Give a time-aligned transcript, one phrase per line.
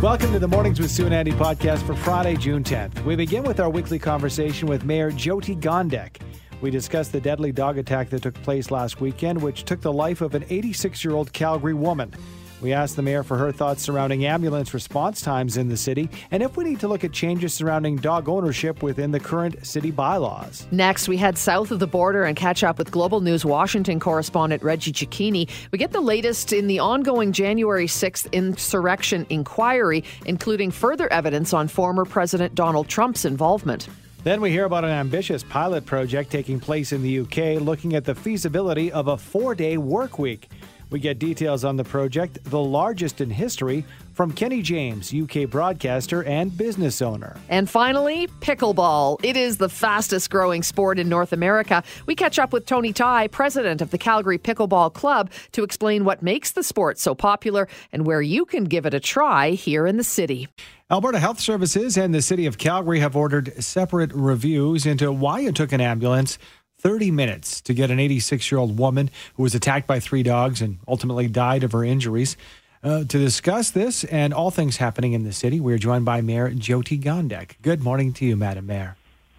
[0.00, 3.04] Welcome to the Mornings with Sue and Andy podcast for Friday, June 10th.
[3.04, 6.16] We begin with our weekly conversation with Mayor Jyoti Gondek.
[6.60, 10.20] We discuss the deadly dog attack that took place last weekend, which took the life
[10.20, 12.12] of an 86 year old Calgary woman.
[12.60, 16.42] We asked the mayor for her thoughts surrounding ambulance response times in the city and
[16.42, 20.66] if we need to look at changes surrounding dog ownership within the current city bylaws.
[20.72, 24.62] Next, we head south of the border and catch up with Global News Washington correspondent
[24.62, 25.48] Reggie Cecchini.
[25.70, 31.68] We get the latest in the ongoing January 6th insurrection inquiry, including further evidence on
[31.68, 33.88] former President Donald Trump's involvement.
[34.24, 38.04] Then we hear about an ambitious pilot project taking place in the UK looking at
[38.04, 40.50] the feasibility of a four day work week.
[40.90, 46.24] We get details on the project, the largest in history, from Kenny James, UK broadcaster
[46.24, 47.36] and business owner.
[47.48, 49.22] And finally, pickleball.
[49.22, 51.84] It is the fastest growing sport in North America.
[52.06, 56.22] We catch up with Tony Tighe, president of the Calgary Pickleball Club, to explain what
[56.22, 59.98] makes the sport so popular and where you can give it a try here in
[59.98, 60.48] the city.
[60.90, 65.54] Alberta Health Services and the City of Calgary have ordered separate reviews into why it
[65.54, 66.38] took an ambulance
[66.80, 70.62] 30 minutes to get an 86 year old woman who was attacked by three dogs
[70.62, 72.36] and ultimately died of her injuries.
[72.82, 76.50] Uh, to discuss this and all things happening in the city, we're joined by Mayor
[76.50, 77.56] Jyoti Gondek.
[77.62, 78.96] Good morning to you, Madam Mayor.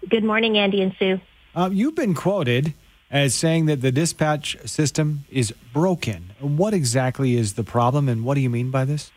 [0.08, 1.20] Good morning, Andy and Sue.
[1.54, 2.74] Uh, you've been quoted
[3.10, 6.30] as saying that the dispatch system is broken.
[6.38, 9.10] What exactly is the problem, and what do you mean by this?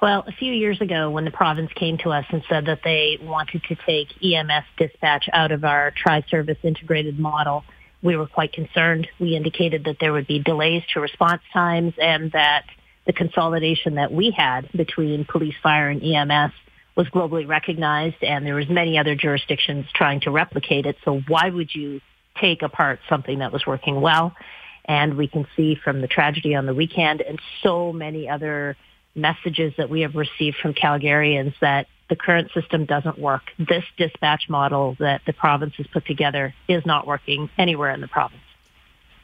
[0.00, 3.18] Well, a few years ago when the province came to us and said that they
[3.20, 7.64] wanted to take EMS dispatch out of our tri-service integrated model,
[8.00, 9.08] we were quite concerned.
[9.18, 12.66] We indicated that there would be delays to response times and that
[13.06, 16.52] the consolidation that we had between police, fire, and EMS
[16.94, 20.96] was globally recognized and there was many other jurisdictions trying to replicate it.
[21.04, 22.00] So why would you
[22.40, 24.36] take apart something that was working well?
[24.84, 28.76] And we can see from the tragedy on the weekend and so many other
[29.14, 33.42] messages that we have received from Calgarians that the current system doesn't work.
[33.58, 38.08] This dispatch model that the province has put together is not working anywhere in the
[38.08, 38.40] province.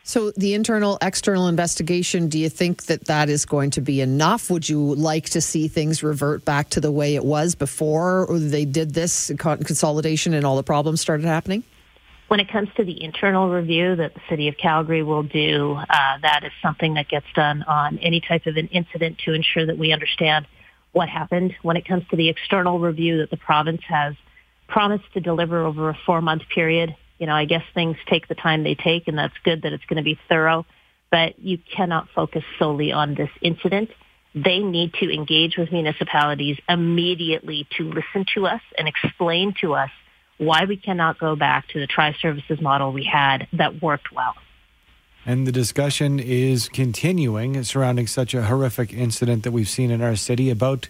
[0.06, 4.50] So, the internal external investigation, do you think that that is going to be enough?
[4.50, 8.66] Would you like to see things revert back to the way it was before they
[8.66, 11.64] did this consolidation and all the problems started happening?
[12.28, 16.18] When it comes to the internal review that the City of Calgary will do, uh,
[16.22, 19.78] that is something that gets done on any type of an incident to ensure that
[19.78, 20.46] we understand
[20.92, 21.54] what happened.
[21.62, 24.14] When it comes to the external review that the province has
[24.68, 28.64] promised to deliver over a four-month period, you know, I guess things take the time
[28.64, 30.64] they take, and that's good that it's going to be thorough.
[31.10, 33.90] But you cannot focus solely on this incident.
[34.34, 39.90] They need to engage with municipalities immediately to listen to us and explain to us
[40.38, 44.34] why we cannot go back to the tri-services model we had that worked well.
[45.26, 50.16] And the discussion is continuing surrounding such a horrific incident that we've seen in our
[50.16, 50.88] city about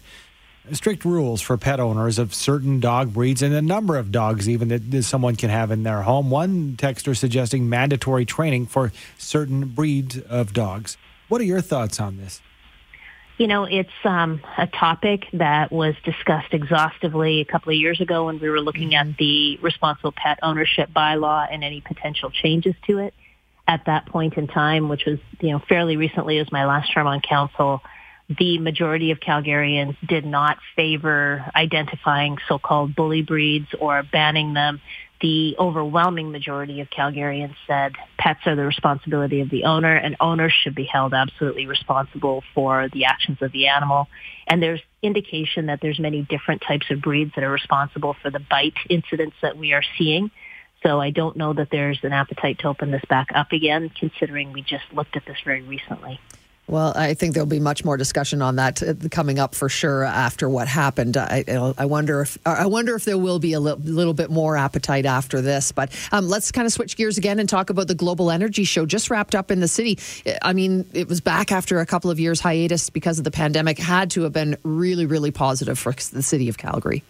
[0.73, 4.67] strict rules for pet owners of certain dog breeds and the number of dogs even
[4.69, 6.29] that someone can have in their home.
[6.29, 10.97] One texter suggesting mandatory training for certain breeds of dogs.
[11.27, 12.41] What are your thoughts on this?
[13.37, 18.27] You know, it's um, a topic that was discussed exhaustively a couple of years ago
[18.27, 19.15] when we were looking at mm-hmm.
[19.19, 23.13] the responsible pet ownership bylaw and any potential changes to it.
[23.67, 27.07] At that point in time, which was, you know, fairly recently as my last term
[27.07, 27.81] on council,
[28.29, 34.81] the majority of Calgarians did not favor identifying so-called bully breeds or banning them
[35.21, 40.53] the overwhelming majority of Calgarians said pets are the responsibility of the owner and owners
[40.53, 44.07] should be held absolutely responsible for the actions of the animal.
[44.47, 48.39] And there's indication that there's many different types of breeds that are responsible for the
[48.39, 50.31] bite incidents that we are seeing.
[50.83, 54.51] So I don't know that there's an appetite to open this back up again, considering
[54.51, 56.19] we just looked at this very recently.
[56.67, 60.03] Well, I think there'll be much more discussion on that uh, coming up for sure
[60.03, 61.15] after what happened.
[61.15, 61.43] I,
[61.77, 65.05] I wonder if I wonder if there will be a little, little bit more appetite
[65.05, 65.71] after this.
[65.71, 68.87] But um, let's kind of switch gears again and talk about the Global Energy Show
[68.87, 69.99] just wrapped up in the city.
[70.41, 73.77] I mean, it was back after a couple of years hiatus because of the pandemic.
[73.77, 77.03] Had to have been really, really positive for the city of Calgary.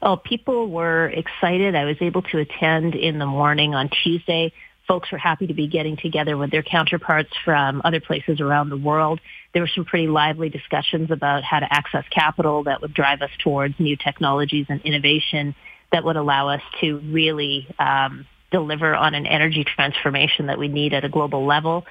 [0.00, 1.74] Oh, people were excited.
[1.74, 4.52] I was able to attend in the morning on Tuesday
[4.86, 8.76] folks were happy to be getting together with their counterparts from other places around the
[8.76, 9.20] world.
[9.52, 13.30] There were some pretty lively discussions about how to access capital that would drive us
[13.42, 15.54] towards new technologies and innovation
[15.92, 20.92] that would allow us to really um, deliver on an energy transformation that we need
[20.92, 21.86] at a global level.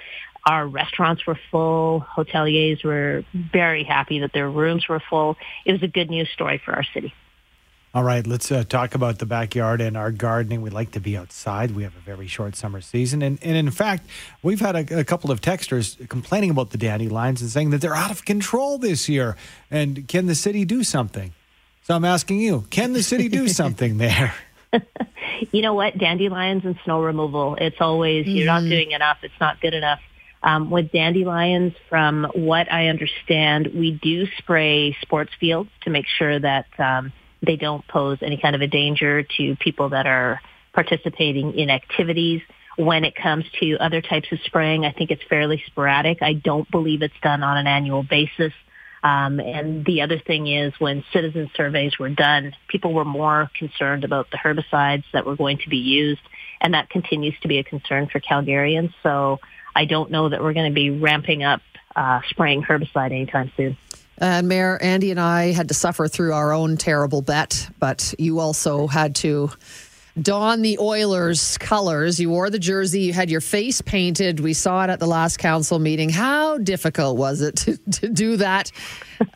[0.45, 2.05] Our restaurants were full.
[2.15, 5.37] Hoteliers were very happy that their rooms were full.
[5.65, 7.13] It was a good news story for our city.
[7.95, 10.63] All right, let's uh, talk about the backyard and our gardening.
[10.63, 11.75] We like to be outside.
[11.75, 13.21] We have a very short summer season.
[13.21, 14.09] And, and in fact,
[14.41, 17.93] we've had a, a, couple of texters complaining about the dandelions and saying that they're
[17.93, 19.37] out of control this year.
[19.69, 21.33] And can the city do something?
[21.83, 24.33] So I'm asking you, can the city do something there?
[25.51, 25.95] you know what?
[25.95, 28.37] Dandelions and snow removal, it's always, mm-hmm.
[28.37, 28.69] you're not mm-hmm.
[28.71, 29.19] doing enough.
[29.21, 29.99] It's not good enough.
[30.41, 36.39] Um, with dandelions, from what I understand, we do spray sports fields to make sure
[36.39, 37.13] that um,
[37.45, 40.39] they don't pose any kind of a danger to people that are
[40.73, 42.41] participating in activities.
[42.75, 46.23] When it comes to other types of spraying, I think it's fairly sporadic.
[46.23, 48.53] I don't believe it's done on an annual basis.
[49.03, 54.05] Um, and the other thing is when citizen surveys were done, people were more concerned
[54.05, 56.21] about the herbicides that were going to be used.
[56.61, 58.93] And that continues to be a concern for Calgarians.
[59.03, 59.39] So
[59.75, 61.61] I don't know that we're going to be ramping up
[61.95, 63.77] uh, spraying herbicide anytime soon.
[64.23, 68.39] And Mayor Andy and I had to suffer through our own terrible bet, but you
[68.39, 69.51] also had to
[70.21, 72.21] don the Oilers colors.
[72.21, 74.39] You wore the jersey, you had your face painted.
[74.39, 76.09] We saw it at the last council meeting.
[76.09, 78.71] How difficult was it to, to do that?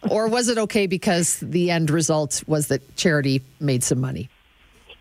[0.09, 4.29] or was it okay because the end result was that charity made some money?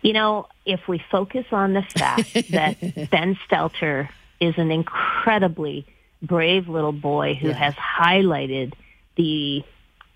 [0.01, 4.09] You know, if we focus on the fact that Ben Stelter
[4.41, 5.85] is an incredibly
[6.21, 7.53] brave little boy who yeah.
[7.53, 8.73] has highlighted
[9.15, 9.63] the,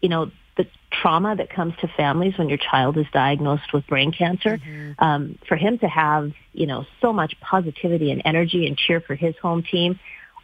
[0.01, 4.11] you know, the trauma that comes to families when your child is diagnosed with brain
[4.11, 4.57] cancer.
[4.57, 5.03] Mm-hmm.
[5.03, 9.15] Um, for him to have, you know, so much positivity and energy and cheer for
[9.15, 9.99] his home team,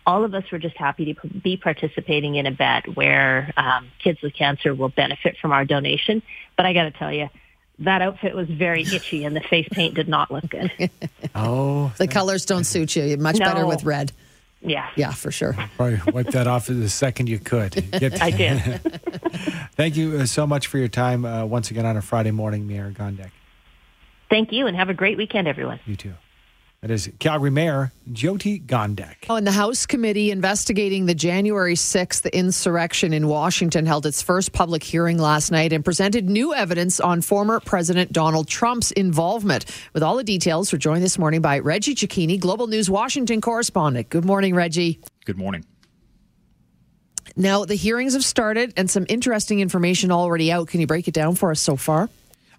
[0.05, 4.21] all of us were just happy to be participating in a bet where um, kids
[4.21, 6.23] with cancer will benefit from our donation.
[6.55, 7.29] But I got to tell you,
[7.79, 10.71] that outfit was very itchy and the face paint did not look good.
[11.35, 13.03] oh, the colors don't suit you.
[13.03, 13.45] You're much no.
[13.45, 14.13] better with red.
[14.61, 14.89] Yeah.
[14.95, 15.53] Yeah, for sure.
[15.75, 17.73] Probably wipe that off the second you could.
[17.91, 18.81] Get, I did.
[19.75, 22.67] Thank you uh, so much for your time uh, once again on a Friday morning,
[22.67, 23.31] Mayor Gondek.
[24.29, 25.79] Thank you, and have a great weekend, everyone.
[25.85, 26.13] You too.
[26.81, 29.25] That is Calgary Mayor Jyoti Gondek.
[29.29, 34.53] Oh, and the House committee investigating the January 6th insurrection in Washington held its first
[34.53, 39.65] public hearing last night and presented new evidence on former President Donald Trump's involvement.
[39.93, 44.09] With all the details, we're joined this morning by Reggie Cecchini, Global News Washington correspondent.
[44.09, 44.99] Good morning, Reggie.
[45.25, 45.65] Good morning.
[47.35, 50.67] Now, the hearings have started and some interesting information already out.
[50.67, 52.07] Can you break it down for us so far?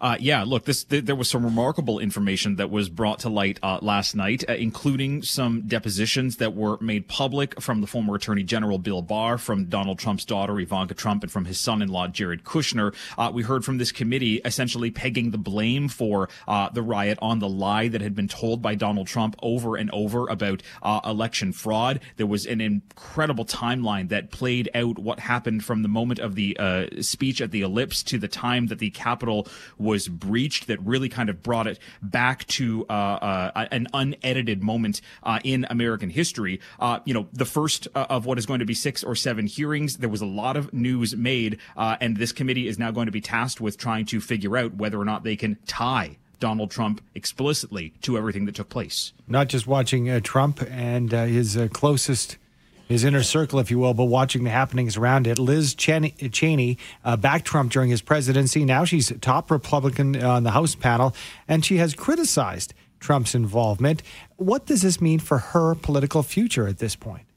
[0.01, 3.59] Uh, yeah, look, this th- there was some remarkable information that was brought to light
[3.63, 8.45] uh, last night, uh, including some depositions that were made public from the former Attorney
[8.45, 12.95] General Bill Barr, from Donald Trump's daughter Ivanka Trump, and from his son-in-law Jared Kushner.
[13.17, 17.41] Uh, we heard from this committee essentially pegging the blame for uh, the riot on
[17.41, 21.53] the lie that had been told by Donald Trump over and over about uh, election
[21.53, 21.99] fraud.
[22.17, 26.57] There was an incredible timeline that played out what happened from the moment of the
[27.01, 29.49] speech at the Ellipse to the time that the Capitol
[29.89, 35.01] was breached that really kind of brought it back to uh, uh, an unedited moment
[35.23, 36.61] uh, in American history.
[37.05, 39.97] You know, the first of what is going to be six or seven hearings.
[39.97, 43.21] There was a lot of news made, and this committee is now going to be
[43.21, 47.95] tasked with trying to figure out whether or not they can tie Donald Trump explicitly
[48.03, 49.13] to everything that took place.
[49.27, 52.39] Not just watching uh, Trump and uh, his uh, closest
[52.89, 55.39] his inner circle, if you will, but watching the happenings around it.
[55.39, 58.65] Liz Cheney, Cheney uh, backed Trump during his presidency.
[58.65, 61.15] Now she's top Republican on the House panel,
[61.47, 64.03] and she has criticized Trump's involvement.
[64.37, 67.28] What does this mean for her political future at this point?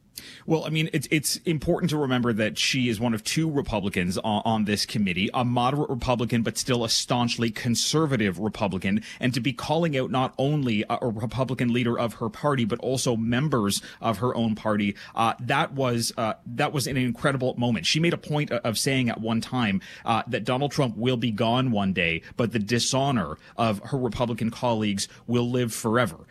[0.45, 4.17] Well, I mean, it's it's important to remember that she is one of two Republicans
[4.17, 9.39] on, on, this committee, a moderate Republican, but still a staunchly conservative Republican, and to
[9.39, 13.81] be calling out not only a, a Republican leader of her party, but also members
[14.00, 14.95] of her own party.
[15.15, 17.86] Uh, that was uh, that was an incredible moment.
[17.86, 21.31] She made a point of saying at one time uh, that Donald Trump will be
[21.31, 26.25] gone one day, but the dishonor of her Republican colleagues will live forever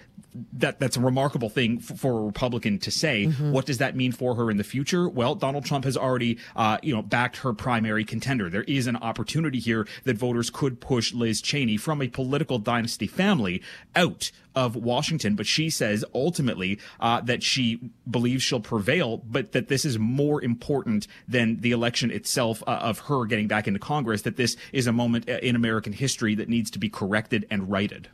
[0.53, 3.27] that that's a remarkable thing f- for a Republican to say.
[3.27, 3.53] Mm-hmm.
[3.53, 5.09] What does that mean for her in the future?
[5.09, 8.49] Well, Donald Trump has already, uh, you know, backed her primary contender.
[8.49, 13.07] There is an opportunity here that voters could push Liz Cheney from a political dynasty
[13.07, 13.63] family
[13.97, 17.79] out of Washington, but she says ultimately uh, that she
[18.11, 23.01] believes she'll prevail, but that this is more important than the election itself uh, of
[23.01, 24.23] her getting back into Congress.
[24.23, 27.71] That this is a moment uh, in American history that needs to be corrected and
[27.71, 28.09] righted.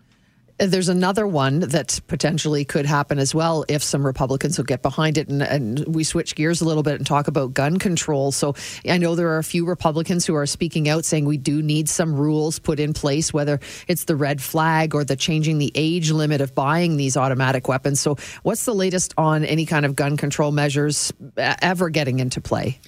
[0.58, 5.18] There's another one that potentially could happen as well if some Republicans will get behind
[5.18, 5.28] it.
[5.28, 8.32] And, and, we switch gears a little bit and talk about gun control.
[8.32, 8.54] So
[8.88, 11.88] I know there are a few Republicans who are speaking out saying we do need
[11.88, 16.10] some rules put in place, whether it's the red flag or the changing the age
[16.10, 18.00] limit of buying these automatic weapons.
[18.00, 22.80] So, what's the latest on any kind of gun control measures ever getting into play?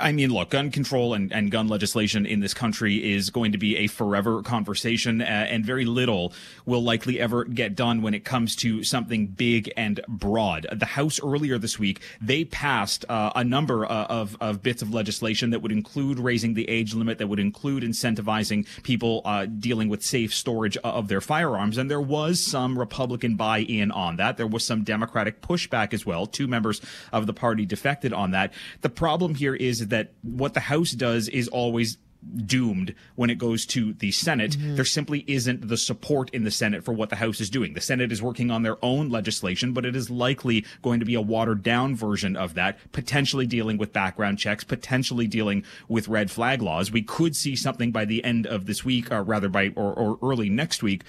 [0.00, 3.58] I mean, look, gun control and, and gun legislation in this country is going to
[3.58, 6.32] be a forever conversation, uh, and very little
[6.64, 10.66] will likely ever get done when it comes to something big and broad.
[10.72, 14.92] The House earlier this week, they passed uh, a number uh, of, of bits of
[14.92, 19.88] legislation that would include raising the age limit, that would include incentivizing people uh, dealing
[19.88, 21.76] with safe storage of their firearms.
[21.76, 24.36] And there was some Republican buy in on that.
[24.36, 26.26] There was some Democratic pushback as well.
[26.26, 26.80] Two members
[27.12, 28.52] of the party defected on that.
[28.80, 31.98] The problem here is is that what the House does is always
[32.46, 34.52] doomed when it goes to the Senate.
[34.52, 34.76] Mm-hmm.
[34.76, 37.74] There simply isn't the support in the Senate for what the House is doing.
[37.74, 41.14] The Senate is working on their own legislation, but it is likely going to be
[41.14, 46.30] a watered down version of that, potentially dealing with background checks, potentially dealing with red
[46.30, 46.90] flag laws.
[46.90, 50.18] We could see something by the end of this week, or rather by or, or
[50.22, 51.04] early next week.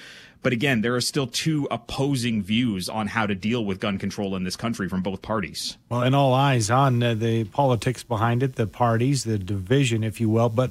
[0.46, 4.36] But again, there are still two opposing views on how to deal with gun control
[4.36, 5.76] in this country from both parties.
[5.90, 10.22] Well, and all eyes on uh, the politics behind it, the parties, the division, if
[10.22, 10.50] you will.
[10.50, 10.70] But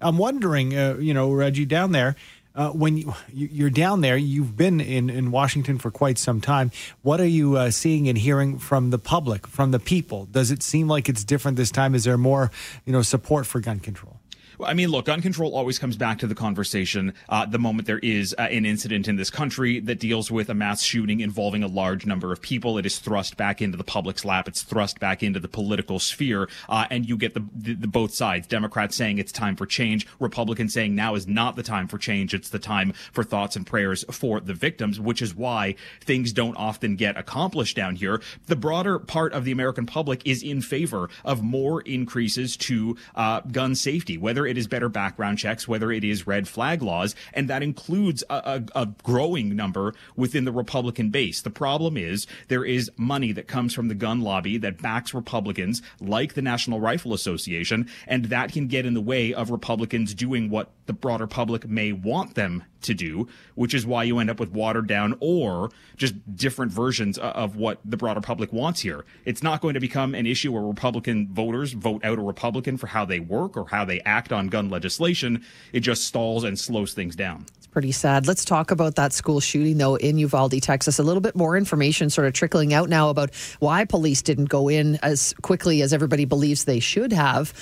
[0.00, 2.14] I'm wondering, uh, you know, Reggie, down there,
[2.54, 6.70] uh, when you, you're down there, you've been in, in Washington for quite some time.
[7.02, 10.26] What are you uh, seeing and hearing from the public, from the people?
[10.26, 11.96] Does it seem like it's different this time?
[11.96, 12.52] Is there more,
[12.84, 14.15] you know, support for gun control?
[14.64, 17.98] I mean, look, gun control always comes back to the conversation uh, the moment there
[17.98, 21.66] is uh, an incident in this country that deals with a mass shooting involving a
[21.66, 22.78] large number of people.
[22.78, 24.48] It is thrust back into the public's lap.
[24.48, 28.14] It's thrust back into the political sphere, uh, and you get the, the, the, both
[28.14, 28.46] sides.
[28.46, 30.06] Democrats saying it's time for change.
[30.20, 32.32] Republicans saying now is not the time for change.
[32.32, 36.56] It's the time for thoughts and prayers for the victims, which is why things don't
[36.56, 38.20] often get accomplished down here.
[38.46, 43.40] The broader part of the American public is in favor of more increases to uh,
[43.40, 47.48] gun safety, whether it is better background checks, whether it is red flag laws, and
[47.48, 51.40] that includes a, a, a growing number within the Republican base.
[51.40, 55.82] The problem is there is money that comes from the gun lobby that backs Republicans
[56.00, 60.50] like the National Rifle Association, and that can get in the way of Republicans doing
[60.50, 64.40] what the broader public may want them to do, which is why you end up
[64.40, 69.04] with watered down or just different versions of what the broader public wants here.
[69.24, 72.86] It's not going to become an issue where Republican voters vote out a Republican for
[72.86, 75.44] how they work or how they act on gun legislation.
[75.72, 77.46] It just stalls and slows things down.
[77.56, 78.28] It's pretty sad.
[78.28, 81.00] Let's talk about that school shooting, though, in Uvalde, Texas.
[81.00, 84.68] A little bit more information sort of trickling out now about why police didn't go
[84.68, 87.52] in as quickly as everybody believes they should have.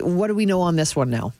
[0.00, 1.32] What do we know on this one now?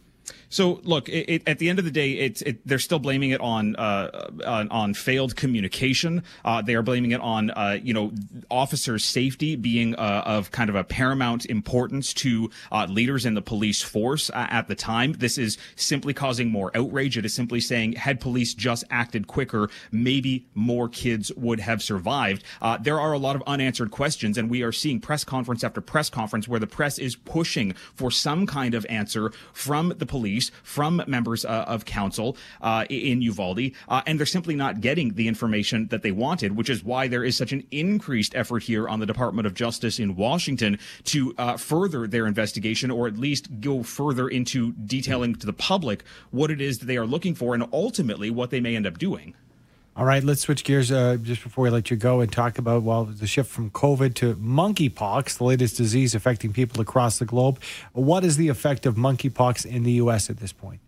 [0.53, 3.41] So look, it, it, at the end of the day, it, they're still blaming it
[3.41, 6.23] on uh, on, on, failed communication.
[6.45, 8.13] Uh, they are blaming it on uh, you know
[8.51, 13.41] officers' safety being uh, of kind of a paramount importance to uh, leaders in the
[13.41, 15.15] police force uh, at the time.
[15.15, 17.17] This is simply causing more outrage.
[17.17, 22.45] It is simply saying had police just acted quicker, maybe more kids would have survived.
[22.83, 26.11] there are a lot of unanswered questions, and we are seeing press conference after press
[26.11, 31.03] conference where the press is pushing for some kind of answer from the police from
[31.07, 35.89] members uh, of council uh, in Uvalde, uh, and they're simply not getting the information
[35.89, 39.07] that they wanted, which is why there is such an increased effort here on the
[39.07, 44.29] Department of Justice in Washington to uh, further their investigation or at least go further
[44.29, 48.31] into detailing to the public what it is that they are looking for and ultimately
[48.31, 49.35] what they may end up doing.
[49.95, 52.83] All right, let's switch gears uh, just before we let you go and talk about
[52.83, 57.61] well the shift from COVID to monkeypox, the latest disease affecting people across the globe.
[57.93, 60.31] What is the effect of monkeypox in the U.S.
[60.31, 60.81] at this point?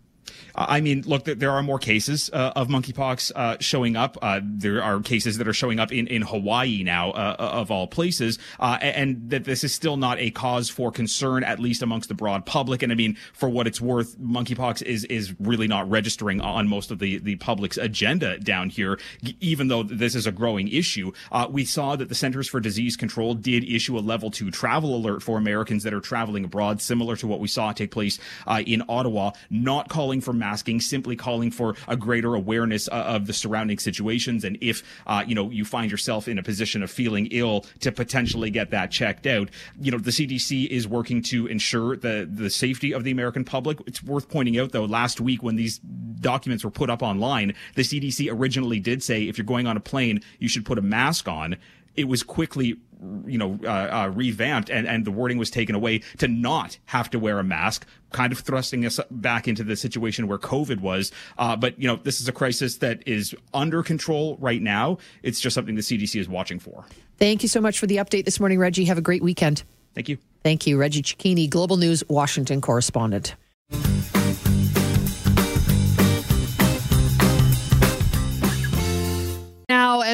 [0.57, 4.17] I mean, look, there are more cases uh, of monkeypox uh, showing up.
[4.21, 7.71] Uh, there are cases that are showing up in, in Hawaii now, uh, uh, of
[7.71, 11.81] all places, uh, and that this is still not a cause for concern, at least
[11.81, 12.81] amongst the broad public.
[12.83, 16.89] And I mean, for what it's worth, monkeypox is is really not registering on most
[16.89, 18.97] of the the public's agenda down here,
[19.41, 21.11] even though this is a growing issue.
[21.49, 25.21] we saw that the Centers for Disease Control did issue a level two travel alert
[25.21, 28.19] for Americans that are traveling abroad, similar to what we saw take place
[28.65, 33.33] in Ottawa, not calling for masking, simply calling for a greater awareness uh, of the
[33.33, 34.43] surrounding situations.
[34.43, 37.91] And if, uh, you know, you find yourself in a position of feeling ill to
[37.91, 39.49] potentially get that checked out,
[39.81, 43.79] you know, the CDC is working to ensure the, the safety of the American public.
[43.87, 47.81] It's worth pointing out, though, last week when these documents were put up online, the
[47.81, 51.27] CDC originally did say if you're going on a plane, you should put a mask
[51.27, 51.57] on
[51.95, 52.77] it was quickly
[53.25, 57.09] you know uh, uh, revamped and, and the wording was taken away to not have
[57.09, 61.11] to wear a mask kind of thrusting us back into the situation where covid was.
[61.37, 64.97] Uh, but you know this is a crisis that is under control right now.
[65.23, 66.85] It's just something the cdc is watching for.
[67.17, 68.85] Thank you so much for the update this morning reggie.
[68.85, 69.63] Have a great weekend.
[69.93, 70.17] Thank you.
[70.43, 70.77] Thank you.
[70.77, 73.35] Reggie cecchini global news washington correspondent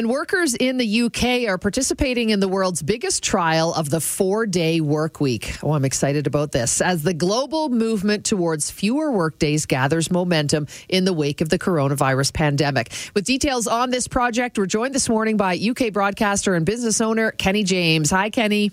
[0.01, 4.48] And workers in the UK are participating in the world's biggest trial of the four
[4.48, 5.60] day work week.
[5.62, 11.05] Oh, I'm excited about this as the global movement towards fewer workdays gathers momentum in
[11.05, 12.91] the wake of the coronavirus pandemic.
[13.13, 17.29] With details on this project, we're joined this morning by UK broadcaster and business owner
[17.29, 18.10] Kenny James.
[18.10, 18.72] Hi, Kenny.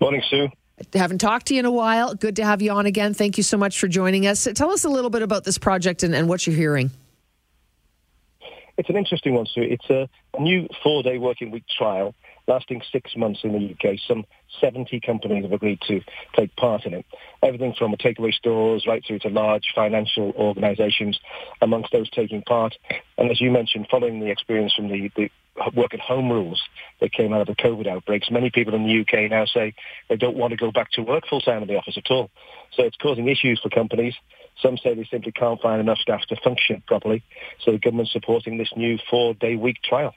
[0.00, 0.48] Morning, Sue.
[0.94, 2.14] Haven't talked to you in a while.
[2.14, 3.14] Good to have you on again.
[3.14, 4.46] Thank you so much for joining us.
[4.54, 6.92] Tell us a little bit about this project and, and what you're hearing.
[8.78, 9.62] It's an interesting one, Sue.
[9.62, 10.08] It's a
[10.40, 12.14] new four-day working week trial
[12.46, 13.98] lasting six months in the UK.
[14.06, 14.24] Some
[14.60, 16.00] 70 companies have agreed to
[16.36, 17.06] take part in it.
[17.42, 21.18] Everything from takeaway stores right through to large financial organisations
[21.60, 22.76] amongst those taking part.
[23.18, 25.30] And as you mentioned, following the experience from the, the
[25.74, 26.60] work at home rules
[27.00, 29.74] that came out of the COVID outbreaks, many people in the UK now say
[30.08, 32.30] they don't want to go back to work full time in the office at all.
[32.72, 34.14] So it's causing issues for companies.
[34.60, 37.22] Some say they simply can't find enough staff to function properly.
[37.64, 40.14] So the government's supporting this new four-day week trial.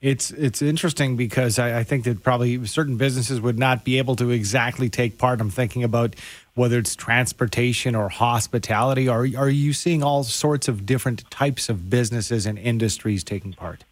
[0.00, 4.16] It's it's interesting because I, I, think that probably certain businesses would not be able
[4.16, 5.40] to exactly take part.
[5.40, 6.14] I'm thinking about
[6.52, 9.08] whether it's transportation or hospitality.
[9.08, 13.84] Are are you seeing all sorts of different types of businesses and industries taking part?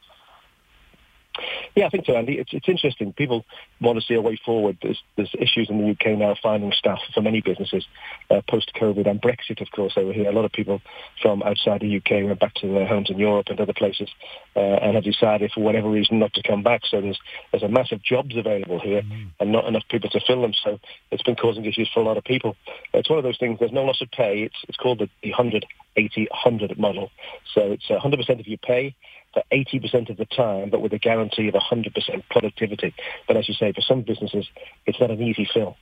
[1.75, 2.35] Yeah, I think so, Andy.
[2.35, 3.13] It's, it's interesting.
[3.13, 3.45] People
[3.81, 4.79] want to see a way forward.
[4.83, 7.87] There's, there's issues in the UK now finding staff for many businesses
[8.31, 10.29] uh, post-COVID and Brexit, of course, over here.
[10.29, 10.81] A lot of people
[11.23, 14.11] from outside the UK went back to their homes in Europe and other places
[14.57, 16.83] uh, and have decided for whatever reason not to come back.
[16.85, 17.19] So there's,
[17.51, 19.29] there's a massive jobs available here mm-hmm.
[19.41, 20.53] and not enough people to fill them.
[20.63, 20.79] So
[21.11, 22.57] it's been causing issues for a lot of people.
[22.93, 24.43] It's one of those things, there's no loss of pay.
[24.43, 25.65] It's, it's called the, the 100,
[25.97, 27.11] 80, 100 model.
[27.55, 28.95] So it's 100% of your pay
[29.33, 32.95] for 80% of the time, but with a guarantee of 100% productivity.
[33.27, 34.49] But as you say, for some businesses,
[34.87, 35.77] it's not an easy fill.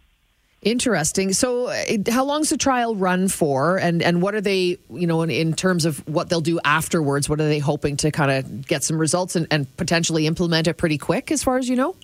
[0.62, 1.32] Interesting.
[1.32, 1.72] So,
[2.10, 5.54] how long's the trial run for, and and what are they, you know, in, in
[5.54, 7.30] terms of what they'll do afterwards?
[7.30, 10.74] What are they hoping to kind of get some results and, and potentially implement it
[10.74, 11.96] pretty quick, as far as you know?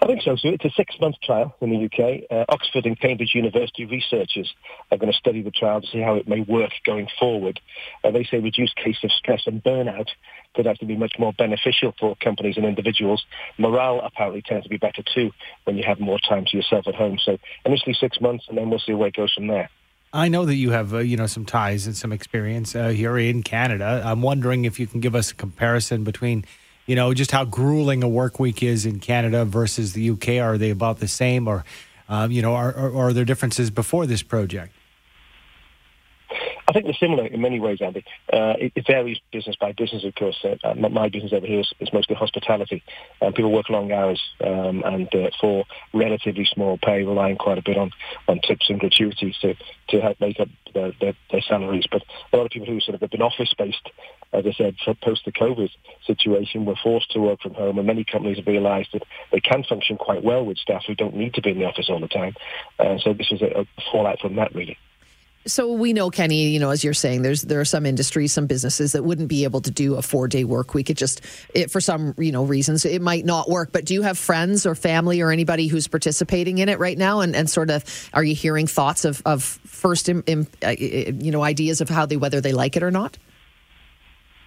[0.00, 0.36] I think so.
[0.36, 2.30] So it's a six-month trial in the UK.
[2.30, 4.52] Uh, Oxford and Cambridge University researchers
[4.90, 7.60] are going to study the trial to see how it may work going forward.
[8.04, 10.08] Uh, they say reduced case of stress and burnout
[10.54, 13.24] could actually be much more beneficial for companies and individuals.
[13.58, 15.30] Morale apparently tends to be better too
[15.64, 17.18] when you have more time to yourself at home.
[17.22, 19.68] So initially six months, and then we'll see where it goes from there.
[20.12, 23.18] I know that you have, uh, you know, some ties and some experience uh, here
[23.18, 24.02] in Canada.
[24.04, 26.46] I'm wondering if you can give us a comparison between
[26.88, 30.28] you know, just how grueling a work week is in Canada versus the UK?
[30.40, 31.64] Are they about the same, or
[32.08, 34.72] um, you know, are, are, are there differences before this project?
[36.68, 38.04] I think they're similar in many ways, Andy.
[38.30, 40.36] Uh, it, it, varies business by business, of course.
[40.44, 42.82] Uh, my business over here is, is mostly hospitality.
[43.22, 47.62] and people work long hours um, and uh, for relatively small pay, relying quite a
[47.62, 47.90] bit on,
[48.28, 49.54] on tips and gratuities to,
[49.88, 51.86] to help make up their, their, their salaries.
[51.90, 52.02] But
[52.34, 53.90] a lot of people who sort of have been office-based,
[54.34, 55.70] as I said, post the COVID
[56.06, 59.64] situation, were forced to work from home, and many companies have realised that they can
[59.64, 62.08] function quite well with staff who don't need to be in the office all the
[62.08, 62.34] time.
[62.78, 64.76] Uh, so this was a, a fallout from that, really.
[65.46, 68.46] So we know, Kenny, you know, as you're saying, there's there are some industries, some
[68.46, 70.90] businesses that wouldn't be able to do a four day work week.
[70.90, 71.22] It just,
[71.54, 73.70] it, for some you know reasons, it might not work.
[73.72, 77.20] But do you have friends or family or anybody who's participating in it right now?
[77.20, 80.12] And, and sort of, are you hearing thoughts of of first, uh,
[80.68, 83.16] you know, ideas of how they whether they like it or not?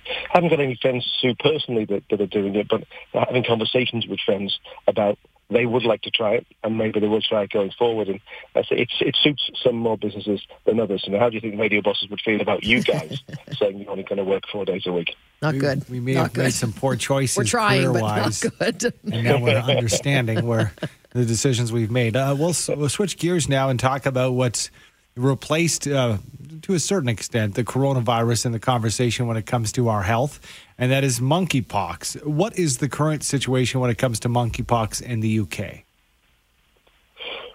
[0.05, 4.07] I haven't got any friends who personally that, that are doing it, but having conversations
[4.07, 5.17] with friends about
[5.51, 8.07] they would like to try it, and maybe they will try it going forward.
[8.07, 8.19] And
[8.55, 11.03] it, it suits some more businesses than others.
[11.05, 13.21] And how do you think radio bosses would feel about you guys
[13.57, 15.15] saying you're only going to work four days a week?
[15.41, 15.87] Not good.
[15.89, 16.43] We, we may not have good.
[16.45, 18.93] made some poor choices we're trying, but not good.
[19.11, 20.73] and now we're understanding where
[21.11, 22.15] the decisions we've made.
[22.15, 24.71] Uh, we'll, we'll switch gears now and talk about what's
[25.15, 26.17] replaced uh,
[26.61, 30.39] to a certain extent the coronavirus in the conversation when it comes to our health,
[30.81, 32.25] and that is monkeypox.
[32.25, 35.83] What is the current situation when it comes to monkeypox in the UK?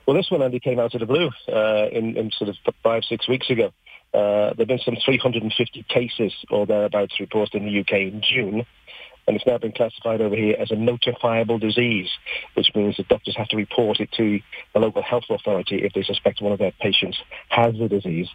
[0.07, 3.03] Well, this one, Andy, came out of the blue uh, in, in, sort of five,
[3.05, 3.73] six weeks ago.
[4.15, 8.65] Uh, there have been some 350 cases or thereabouts reported in the UK in June
[9.27, 12.09] and it's now been classified over here as a notifiable disease,
[12.55, 14.41] which means that doctors have to report it to
[14.73, 18.29] the local health authority if they suspect one of their patients has the disease.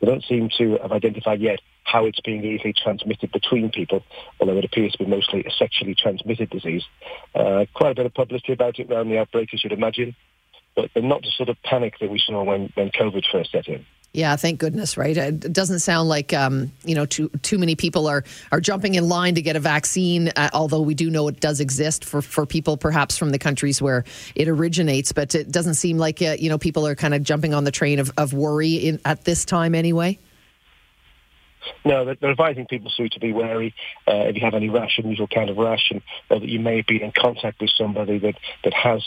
[0.00, 4.02] They don't seem to have identified yet how it's being easily transmitted between people,
[4.40, 6.82] although it appears to be mostly a sexually transmitted disease.
[7.34, 10.16] Uh, quite a bit of publicity about it around the outbreak, as you'd imagine,
[10.74, 13.84] but not the sort of panic that we saw when, when COVID first set in.
[14.14, 15.16] Yeah, thank goodness, right?
[15.16, 18.22] It doesn't sound like um, you know too too many people are
[18.52, 20.28] are jumping in line to get a vaccine.
[20.36, 23.82] Uh, although we do know it does exist for for people perhaps from the countries
[23.82, 24.04] where
[24.36, 27.54] it originates, but it doesn't seem like uh, you know people are kind of jumping
[27.54, 30.16] on the train of, of worry in, at this time anyway.
[31.84, 33.74] no, they're, advising people Sue, to be wary
[34.06, 36.82] uh, if you have any rash, unusual kind of rash, and or that you may
[36.82, 39.04] been in contact with somebody that that has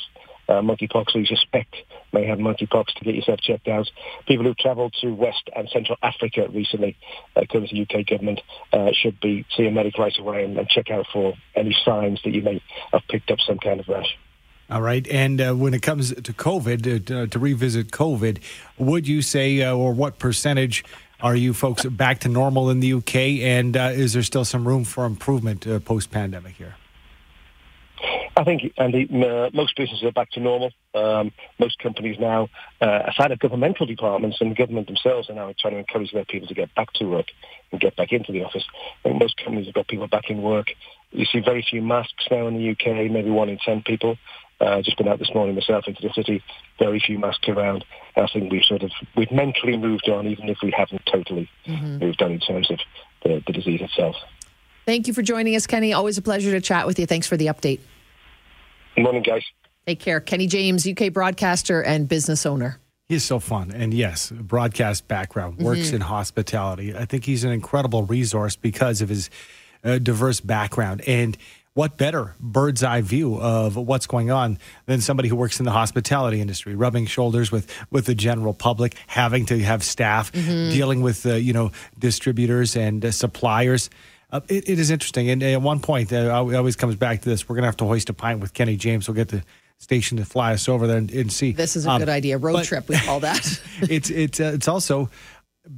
[0.47, 1.75] uh, monkeypox or you suspect
[2.13, 3.89] may have monkeypox to get yourself checked out.
[4.27, 6.95] People who've travelled to West and Central Africa recently,
[7.35, 8.41] uh, according to the UK government,
[8.73, 12.21] uh, should be see a medic right away and, and, check out for any signs
[12.23, 14.17] that you may have picked up some kind of rash.
[14.69, 15.07] All right.
[15.07, 18.39] And uh, when it comes to COVID, uh, to revisit COVID,
[18.77, 20.83] would you say, uh, or what percentage
[21.21, 23.15] are you folks back to normal in the UK?
[23.15, 26.75] And is there still some room for improvement post pandemic here?
[28.37, 30.71] I think, Andy, uh, most businesses are back to normal.
[30.93, 35.51] Um, most companies now, uh, aside of governmental departments and the government themselves, are now
[35.59, 37.25] trying to encourage their people to get back to work
[37.71, 38.63] and get back into the office.
[38.99, 40.67] I think most companies have got people back in work.
[41.09, 44.17] You see very few masks now in the UK, maybe one in ten people.
[44.61, 46.43] Uh, just been out this morning myself into the city.
[46.77, 47.85] Very few masks around.
[48.15, 51.97] I think we've sort of we've mentally moved on, even if we haven't totally mm-hmm.
[51.97, 52.79] moved on in terms of
[53.23, 54.15] the, the disease itself.
[54.85, 55.91] Thank you for joining us, Kenny.
[55.91, 57.07] Always a pleasure to chat with you.
[57.07, 57.79] Thanks for the update.
[58.97, 59.43] Good morning, guys.
[59.85, 60.19] Take care.
[60.19, 62.79] Kenny James, UK broadcaster and business owner.
[63.07, 63.71] He's so fun.
[63.71, 65.97] And yes, broadcast background, works mm-hmm.
[65.97, 66.97] in hospitality.
[66.97, 69.29] I think he's an incredible resource because of his
[69.83, 71.03] uh, diverse background.
[71.07, 71.37] And
[71.75, 74.57] what better bird's eye view of what's going on
[74.87, 78.95] than somebody who works in the hospitality industry, rubbing shoulders with, with the general public,
[79.05, 80.71] having to have staff, mm-hmm.
[80.71, 83.91] dealing with, uh, you know, distributors and uh, suppliers.
[84.29, 85.29] Uh, it, it is interesting.
[85.29, 87.47] And at one point, uh, it always comes back to this.
[87.47, 89.07] We're going to have to hoist a pint with Kenny James.
[89.07, 89.43] We'll get the
[89.77, 91.53] station to fly us over there and, and see.
[91.53, 92.37] This is a um, good idea.
[92.37, 93.61] Road trip, we call that.
[93.81, 95.09] it's it's uh, it's also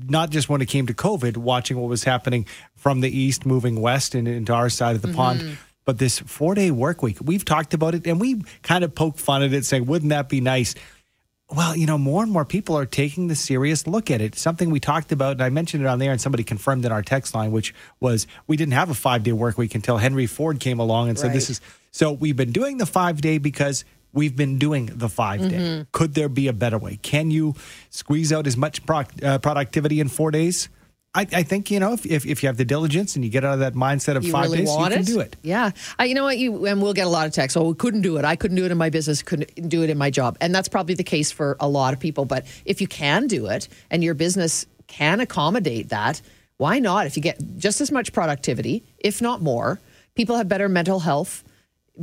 [0.08, 3.82] not just when it came to COVID, watching what was happening from the east, moving
[3.82, 5.18] west and into our side of the mm-hmm.
[5.18, 5.58] pond.
[5.86, 9.18] But this four day work week, we've talked about it and we kind of poke
[9.18, 10.76] fun at it, saying, wouldn't that be nice?
[11.52, 14.36] Well, you know, more and more people are taking the serious look at it.
[14.36, 17.02] Something we talked about, and I mentioned it on there, and somebody confirmed in our
[17.02, 20.60] text line, which was we didn't have a five day work week until Henry Ford
[20.60, 21.34] came along and said, right.
[21.34, 23.84] This is so we've been doing the five day because
[24.14, 25.58] we've been doing the five day.
[25.58, 25.82] Mm-hmm.
[25.92, 27.00] Could there be a better way?
[27.02, 27.56] Can you
[27.90, 30.70] squeeze out as much pro- uh, productivity in four days?
[31.20, 33.44] I, I, think you know if, if, if you have the diligence and you get
[33.44, 35.36] out of that mindset of you five really days, you can do it.
[35.42, 36.38] Yeah, uh, you know what?
[36.38, 37.58] You and we'll get a lot of texts.
[37.58, 38.24] Oh, we couldn't do it.
[38.24, 39.22] I couldn't do it in my business.
[39.22, 40.38] Couldn't do it in my job.
[40.40, 42.24] And that's probably the case for a lot of people.
[42.24, 46.22] But if you can do it and your business can accommodate that,
[46.56, 47.06] why not?
[47.06, 49.82] If you get just as much productivity, if not more,
[50.16, 51.44] people have better mental health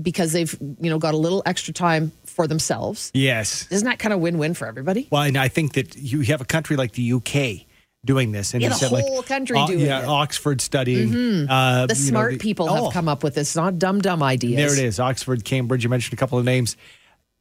[0.00, 3.10] because they've you know got a little extra time for themselves.
[3.14, 5.08] Yes, isn't that kind of win-win for everybody?
[5.10, 7.66] Well, and I think that you have a country like the UK
[8.06, 8.54] doing this.
[8.54, 9.86] And yeah, the said, whole like, country doing it.
[9.86, 10.06] yeah, it.
[10.06, 11.10] Oxford studying.
[11.10, 11.50] Mm-hmm.
[11.50, 14.22] Uh, the smart know, the, people oh, have come up with this, not dumb, dumb
[14.22, 14.56] ideas.
[14.56, 14.98] There it is.
[14.98, 15.84] Oxford, Cambridge.
[15.84, 16.76] You mentioned a couple of names.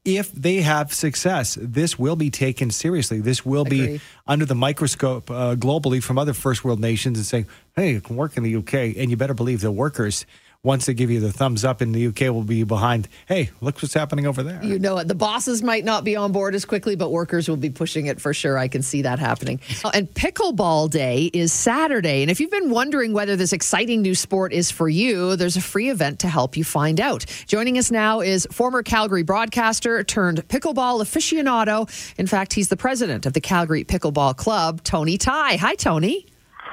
[0.04, 3.22] If they have success, this will be taken seriously.
[3.22, 3.94] This will Agreed.
[3.94, 8.02] be under the microscope uh, globally from other first world nations and saying, hey, you
[8.02, 8.98] can work in the UK.
[8.98, 10.28] And you better believe the workers
[10.66, 13.08] once they give you the thumbs up in the UK, we'll be behind.
[13.28, 14.62] Hey, look what's happening over there.
[14.64, 15.08] You know it.
[15.08, 18.20] The bosses might not be on board as quickly, but workers will be pushing it
[18.20, 18.58] for sure.
[18.58, 19.62] I can see that happening.
[19.94, 22.22] And pickleball day is Saturday.
[22.22, 25.62] And if you've been wondering whether this exciting new sport is for you, there's a
[25.62, 27.26] free event to help you find out.
[27.46, 31.88] Joining us now is former Calgary broadcaster turned pickleball aficionado.
[32.18, 35.58] In fact, he's the president of the Calgary Pickleball Club, Tony Tighe.
[35.58, 36.26] Hi, Tony.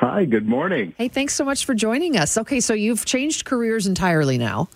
[0.02, 0.94] Hi, good morning.
[0.98, 2.36] Hey, thanks so much for joining us.
[2.36, 4.68] Okay, so you've changed careers entirely now.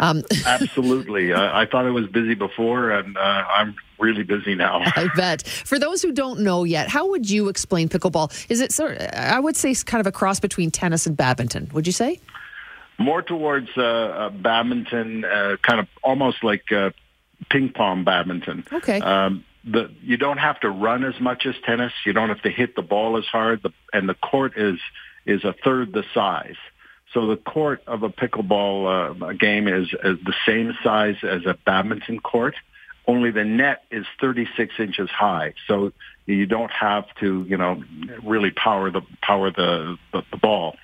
[0.00, 1.32] Um, Absolutely.
[1.32, 4.80] I, I, thought I was busy before, and uh, I'm really busy now.
[4.96, 5.46] I bet.
[5.46, 8.32] For those who don't know yet, how would you explain pickleball?
[8.50, 9.00] Is it sort?
[9.00, 11.70] I would say kind of a cross between tennis and badminton.
[11.72, 12.20] Would you say?
[12.98, 16.90] More towards uh, uh, badminton, uh, kind of almost like uh,
[17.48, 18.64] ping pong badminton.
[18.72, 19.00] Okay.
[19.00, 21.92] Um, the you don't have to run as much as tennis.
[22.04, 23.62] You don't have to hit the ball as hard.
[23.62, 24.78] The, and the court is
[25.26, 26.56] is a third the size.
[27.12, 31.56] So the court of a pickleball uh, game is, is the same size as a
[31.64, 32.56] badminton court.
[33.06, 35.54] Only the net is 36 inches high.
[35.68, 35.92] So
[36.26, 37.82] you don't have to, you know,
[38.24, 40.76] really power the power the, the, the ball.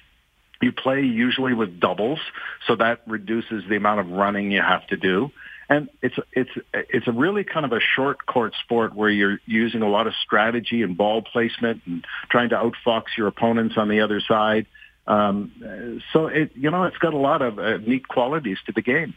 [0.62, 2.20] You play usually with doubles,
[2.66, 5.32] so that reduces the amount of running you have to do
[5.70, 9.82] and it's it's it's a really kind of a short court sport where you're using
[9.82, 14.00] a lot of strategy and ball placement and trying to outfox your opponents on the
[14.00, 14.66] other side.
[15.06, 18.82] Um, so it you know it's got a lot of uh, neat qualities to the
[18.82, 19.14] game.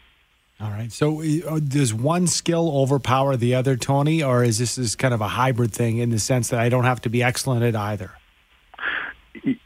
[0.61, 0.91] All right.
[0.91, 5.21] So uh, does one skill overpower the other, Tony, or is this is kind of
[5.21, 8.11] a hybrid thing in the sense that I don't have to be excellent at either?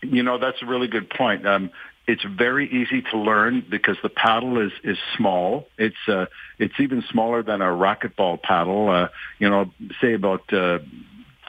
[0.02, 1.46] You know, that's a really good point.
[1.46, 1.70] Um,
[2.08, 5.68] it's very easy to learn because the paddle is is small.
[5.78, 8.90] It's uh, it's even smaller than a racquetball paddle.
[8.90, 9.08] Uh,
[9.40, 10.80] you know, say about uh,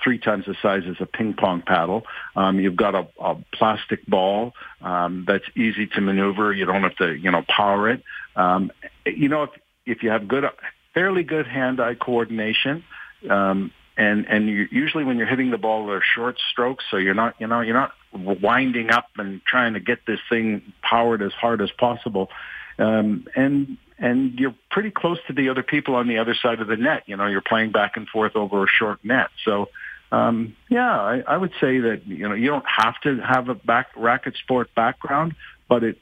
[0.03, 2.05] three times the size as a ping pong paddle.
[2.35, 6.53] Um, you've got a, a plastic ball um, that's easy to maneuver.
[6.53, 8.03] You don't have to, you know, power it.
[8.35, 8.73] Um,
[9.07, 9.51] you know, if
[9.87, 10.44] if you have good,
[10.92, 12.85] fairly good hand-eye coordination,
[13.31, 17.34] um, and and usually when you're hitting the ball, they're short strokes, so you're not,
[17.40, 21.61] you know, you're not winding up and trying to get this thing powered as hard
[21.61, 22.30] as possible.
[22.78, 26.68] Um, and and you're pretty close to the other people on the other side of
[26.68, 27.02] the net.
[27.06, 29.30] You know, you're playing back and forth over a short net.
[29.44, 29.68] So,
[30.12, 33.56] um, yeah, I, I would say that you know you don't have to have a
[33.56, 35.34] back racket sport background,
[35.68, 35.98] but it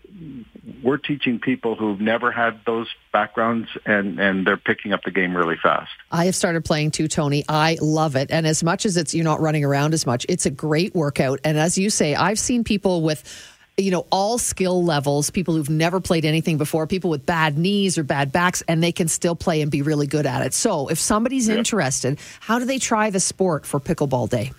[0.83, 5.37] we're teaching people who've never had those backgrounds and and they're picking up the game
[5.37, 5.90] really fast.
[6.11, 7.44] I have started playing too, Tony.
[7.48, 8.31] I love it.
[8.31, 11.40] And as much as it's you're not running around as much, it's a great workout.
[11.44, 15.68] And as you say, I've seen people with you know, all skill levels, people who've
[15.68, 19.37] never played anything before, people with bad knees or bad backs, and they can still
[19.37, 20.55] play and be really good at it.
[20.55, 21.57] So, if somebody's yeah.
[21.57, 24.52] interested, how do they try the sport for Pickleball Day?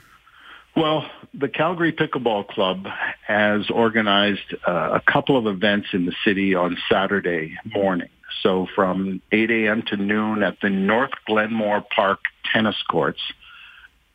[0.78, 2.86] Well, the Calgary Pickleball Club
[3.26, 8.10] has organized uh, a couple of events in the city on Saturday morning.
[8.44, 9.82] So from 8 a.m.
[9.88, 12.20] to noon at the North Glenmore Park
[12.54, 13.20] tennis courts,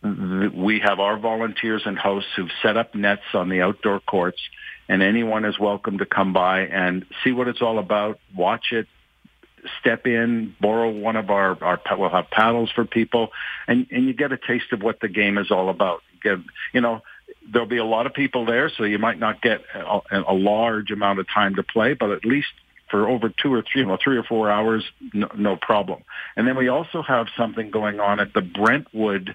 [0.05, 4.39] we have our volunteers and hosts who've set up nets on the outdoor courts
[4.89, 8.87] and anyone is welcome to come by and see what it's all about, watch it,
[9.81, 13.31] step in, borrow one of our, our we'll have paddles for people,
[13.67, 16.03] and, and you get a taste of what the game is all about.
[16.23, 16.39] Get,
[16.73, 17.03] you know,
[17.51, 20.91] there'll be a lot of people there, so you might not get a, a large
[20.91, 22.53] amount of time to play, but at least
[22.91, 26.03] for over two or three, you know, three or four hours, no, no problem.
[26.37, 29.35] And then we also have something going on at the Brentwood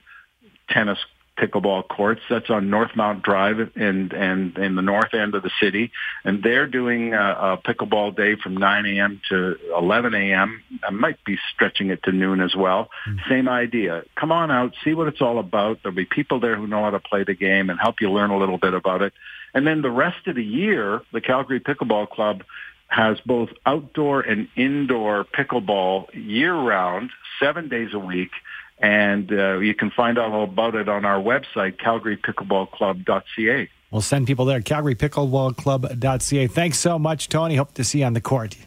[0.70, 1.00] tennis
[1.38, 2.22] pickleball courts.
[2.30, 5.92] That's on Northmount Drive and and in the north end of the city,
[6.24, 9.22] and they're doing a, a pickleball day from 9 a.m.
[9.30, 10.64] to 11 a.m.
[10.84, 12.90] I might be stretching it to noon as well.
[13.08, 13.30] Mm-hmm.
[13.30, 14.04] Same idea.
[14.16, 15.80] Come on out, see what it's all about.
[15.84, 18.32] There'll be people there who know how to play the game and help you learn
[18.32, 19.14] a little bit about it.
[19.54, 22.44] And then the rest of the year, the Calgary Pickleball Club
[22.88, 28.32] has both outdoor and indoor pickleball year round, seven days a week
[28.80, 33.70] and uh, you can find out all about it on our website, calgarypickleballclub.ca.
[33.92, 36.48] We'll send people there, calgarypickleballclub.ca.
[36.48, 37.56] Thanks so much, Tony.
[37.56, 38.58] Hope to see you on the court.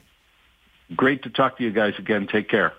[0.97, 2.27] Great to talk to you guys again.
[2.27, 2.73] Take care.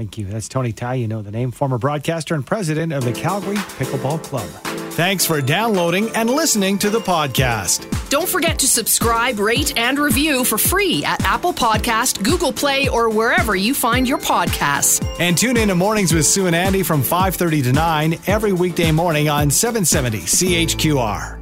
[0.00, 0.24] Thank you.
[0.24, 4.22] That's Tony Tighe, you know the name, former broadcaster and president of the Calgary Pickleball
[4.22, 4.48] Club.
[4.94, 8.08] Thanks for downloading and listening to the podcast.
[8.08, 13.10] Don't forget to subscribe, rate, and review for free at Apple Podcast, Google Play, or
[13.10, 15.04] wherever you find your podcasts.
[15.20, 18.92] And tune in to Mornings with Sue and Andy from 5.30 to 9 every weekday
[18.92, 21.39] morning on 770 CHQR.